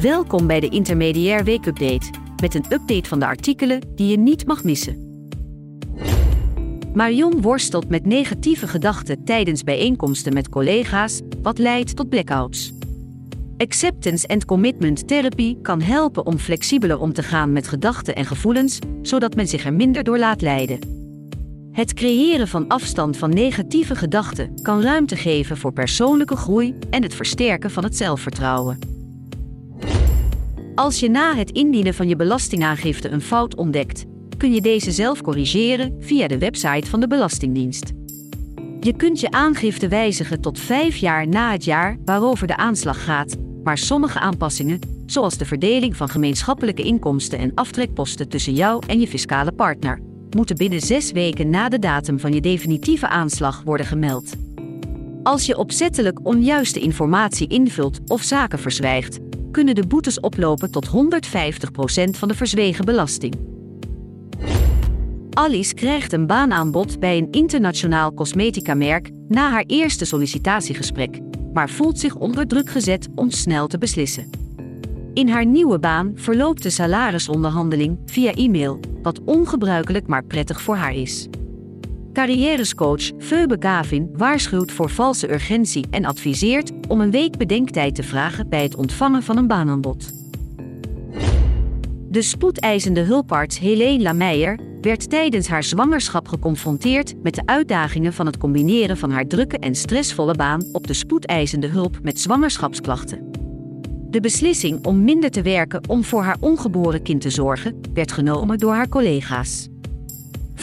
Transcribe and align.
Welkom 0.00 0.46
bij 0.46 0.60
de 0.60 0.68
Intermediair 0.68 1.44
Weekupdate, 1.44 2.10
met 2.42 2.54
een 2.54 2.64
update 2.70 3.08
van 3.08 3.18
de 3.18 3.26
artikelen 3.26 3.80
die 3.94 4.08
je 4.08 4.18
niet 4.18 4.46
mag 4.46 4.64
missen. 4.64 5.22
Marion 6.94 7.40
worstelt 7.40 7.88
met 7.88 8.06
negatieve 8.06 8.68
gedachten 8.68 9.24
tijdens 9.24 9.62
bijeenkomsten 9.62 10.32
met 10.32 10.48
collega's, 10.48 11.20
wat 11.42 11.58
leidt 11.58 11.96
tot 11.96 12.08
blackouts. 12.08 12.72
Acceptance 13.56 14.28
and 14.28 14.44
Commitment 14.44 15.08
Therapy 15.08 15.56
kan 15.62 15.80
helpen 15.80 16.26
om 16.26 16.38
flexibeler 16.38 17.00
om 17.00 17.12
te 17.12 17.22
gaan 17.22 17.52
met 17.52 17.68
gedachten 17.68 18.14
en 18.14 18.24
gevoelens, 18.24 18.78
zodat 19.02 19.34
men 19.34 19.48
zich 19.48 19.64
er 19.64 19.74
minder 19.74 20.04
door 20.04 20.18
laat 20.18 20.40
leiden. 20.40 20.78
Het 21.72 21.92
creëren 21.92 22.48
van 22.48 22.68
afstand 22.68 23.16
van 23.16 23.30
negatieve 23.30 23.94
gedachten 23.94 24.62
kan 24.62 24.82
ruimte 24.82 25.16
geven 25.16 25.56
voor 25.56 25.72
persoonlijke 25.72 26.36
groei 26.36 26.74
en 26.90 27.02
het 27.02 27.14
versterken 27.14 27.70
van 27.70 27.84
het 27.84 27.96
zelfvertrouwen. 27.96 28.93
Als 30.74 31.00
je 31.00 31.10
na 31.10 31.34
het 31.34 31.50
indienen 31.50 31.94
van 31.94 32.08
je 32.08 32.16
belastingaangifte 32.16 33.08
een 33.08 33.20
fout 33.20 33.56
ontdekt, 33.56 34.04
kun 34.36 34.54
je 34.54 34.60
deze 34.60 34.92
zelf 34.92 35.22
corrigeren 35.22 35.96
via 36.00 36.28
de 36.28 36.38
website 36.38 36.90
van 36.90 37.00
de 37.00 37.06
Belastingdienst. 37.06 37.92
Je 38.80 38.96
kunt 38.96 39.20
je 39.20 39.30
aangifte 39.30 39.88
wijzigen 39.88 40.40
tot 40.40 40.58
vijf 40.58 40.96
jaar 40.96 41.28
na 41.28 41.52
het 41.52 41.64
jaar 41.64 41.96
waarover 42.04 42.46
de 42.46 42.56
aanslag 42.56 43.04
gaat, 43.04 43.36
maar 43.64 43.78
sommige 43.78 44.18
aanpassingen, 44.18 44.78
zoals 45.06 45.36
de 45.36 45.44
verdeling 45.44 45.96
van 45.96 46.08
gemeenschappelijke 46.08 46.82
inkomsten 46.82 47.38
en 47.38 47.54
aftrekposten 47.54 48.28
tussen 48.28 48.54
jou 48.54 48.82
en 48.86 49.00
je 49.00 49.06
fiscale 49.08 49.52
partner, 49.52 50.00
moeten 50.30 50.56
binnen 50.56 50.80
zes 50.80 51.12
weken 51.12 51.50
na 51.50 51.68
de 51.68 51.78
datum 51.78 52.20
van 52.20 52.32
je 52.32 52.40
definitieve 52.40 53.08
aanslag 53.08 53.62
worden 53.64 53.86
gemeld. 53.86 54.32
Als 55.22 55.46
je 55.46 55.58
opzettelijk 55.58 56.26
onjuiste 56.26 56.80
informatie 56.80 57.48
invult 57.48 58.00
of 58.06 58.22
zaken 58.22 58.58
verzwijgt, 58.58 59.18
kunnen 59.54 59.74
de 59.74 59.86
boetes 59.86 60.20
oplopen 60.20 60.70
tot 60.70 60.88
150% 60.88 60.90
van 62.10 62.28
de 62.28 62.34
verzwegen 62.34 62.84
belasting. 62.84 63.34
Alice 65.30 65.74
krijgt 65.74 66.12
een 66.12 66.26
baanaanbod 66.26 67.00
bij 67.00 67.18
een 67.18 67.30
internationaal 67.30 68.14
cosmetica-merk 68.14 69.10
na 69.28 69.50
haar 69.50 69.64
eerste 69.66 70.04
sollicitatiegesprek, 70.04 71.20
maar 71.52 71.70
voelt 71.70 71.98
zich 71.98 72.14
onder 72.14 72.46
druk 72.46 72.70
gezet 72.70 73.08
om 73.14 73.30
snel 73.30 73.66
te 73.66 73.78
beslissen. 73.78 74.30
In 75.12 75.28
haar 75.28 75.46
nieuwe 75.46 75.78
baan 75.78 76.12
verloopt 76.14 76.62
de 76.62 76.70
salarisonderhandeling 76.70 77.98
via 78.06 78.32
e-mail, 78.32 78.80
wat 79.02 79.20
ongebruikelijk 79.24 80.06
maar 80.06 80.24
prettig 80.24 80.62
voor 80.62 80.76
haar 80.76 80.94
is. 80.94 81.28
Carrièrescoach 82.14 83.10
Phoebe 83.18 83.56
Gavin 83.58 84.10
waarschuwt 84.12 84.72
voor 84.72 84.90
valse 84.90 85.32
urgentie 85.32 85.86
en 85.90 86.04
adviseert 86.04 86.72
om 86.88 87.00
een 87.00 87.10
week 87.10 87.36
bedenktijd 87.36 87.94
te 87.94 88.02
vragen 88.02 88.48
bij 88.48 88.62
het 88.62 88.74
ontvangen 88.74 89.22
van 89.22 89.36
een 89.36 89.46
baanaanbod. 89.46 90.12
De 92.10 92.22
spoedeisende 92.22 93.00
hulparts 93.00 93.58
Helene 93.58 94.02
Lameijer 94.02 94.58
werd 94.80 95.10
tijdens 95.10 95.48
haar 95.48 95.62
zwangerschap 95.62 96.28
geconfronteerd 96.28 97.22
met 97.22 97.34
de 97.34 97.42
uitdagingen 97.44 98.12
van 98.12 98.26
het 98.26 98.38
combineren 98.38 98.96
van 98.96 99.10
haar 99.10 99.26
drukke 99.26 99.58
en 99.58 99.74
stressvolle 99.74 100.34
baan 100.34 100.64
op 100.72 100.86
de 100.86 100.94
spoedeisende 100.94 101.66
hulp 101.66 101.98
met 102.02 102.20
zwangerschapsklachten. 102.20 103.30
De 104.10 104.20
beslissing 104.20 104.84
om 104.84 105.04
minder 105.04 105.30
te 105.30 105.42
werken 105.42 105.88
om 105.88 106.04
voor 106.04 106.22
haar 106.22 106.36
ongeboren 106.40 107.02
kind 107.02 107.20
te 107.20 107.30
zorgen 107.30 107.80
werd 107.94 108.12
genomen 108.12 108.58
door 108.58 108.72
haar 108.72 108.88
collega's. 108.88 109.72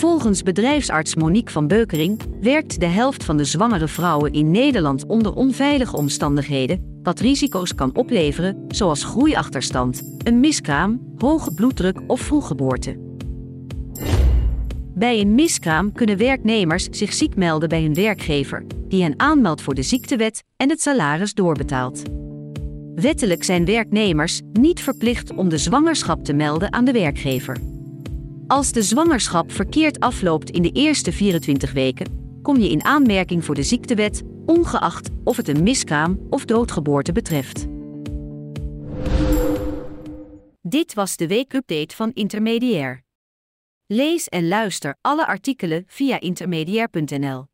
Volgens 0.00 0.42
bedrijfsarts 0.42 1.14
Monique 1.14 1.52
van 1.52 1.66
Beukering 1.66 2.20
werkt 2.40 2.80
de 2.80 2.86
helft 2.86 3.24
van 3.24 3.36
de 3.36 3.44
zwangere 3.44 3.88
vrouwen 3.88 4.32
in 4.32 4.50
Nederland 4.50 5.06
onder 5.06 5.34
onveilige 5.34 5.96
omstandigheden, 5.96 7.00
wat 7.02 7.20
risico's 7.20 7.74
kan 7.74 7.94
opleveren, 7.94 8.64
zoals 8.68 9.04
groeiachterstand, 9.04 10.02
een 10.18 10.40
miskraam, 10.40 11.14
hoge 11.16 11.54
bloeddruk 11.54 12.00
of 12.06 12.20
vroeggeboorte. 12.20 12.96
Bij 14.94 15.20
een 15.20 15.34
miskraam 15.34 15.92
kunnen 15.92 16.16
werknemers 16.16 16.88
zich 16.90 17.12
ziek 17.12 17.36
melden 17.36 17.68
bij 17.68 17.82
hun 17.82 17.94
werkgever, 17.94 18.64
die 18.88 19.02
hen 19.02 19.14
aanmeldt 19.16 19.62
voor 19.62 19.74
de 19.74 19.82
ziektewet 19.82 20.44
en 20.56 20.68
het 20.68 20.80
salaris 20.80 21.34
doorbetaalt. 21.34 22.02
Wettelijk 22.94 23.44
zijn 23.44 23.64
werknemers 23.64 24.40
niet 24.52 24.82
verplicht 24.82 25.34
om 25.34 25.48
de 25.48 25.58
zwangerschap 25.58 26.24
te 26.24 26.32
melden 26.32 26.72
aan 26.72 26.84
de 26.84 26.92
werkgever. 26.92 27.79
Als 28.50 28.72
de 28.72 28.82
zwangerschap 28.82 29.52
verkeerd 29.52 30.00
afloopt 30.00 30.50
in 30.50 30.62
de 30.62 30.70
eerste 30.70 31.12
24 31.12 31.72
weken, 31.72 32.38
kom 32.42 32.56
je 32.56 32.70
in 32.70 32.84
aanmerking 32.84 33.44
voor 33.44 33.54
de 33.54 33.62
ziektewet, 33.62 34.22
ongeacht 34.46 35.08
of 35.24 35.36
het 35.36 35.48
een 35.48 35.62
miskraam 35.62 36.26
of 36.30 36.44
doodgeboorte 36.44 37.12
betreft. 37.12 37.66
Dit 40.60 40.94
was 40.94 41.16
de 41.16 41.26
weekupdate 41.26 41.96
van 41.96 42.10
Intermediair. 42.14 43.02
Lees 43.86 44.28
en 44.28 44.48
luister 44.48 44.96
alle 45.00 45.26
artikelen 45.26 45.84
via 45.86 46.20
intermediair.nl. 46.20 47.46